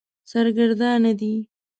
[0.31, 1.33] سرګردانه دی.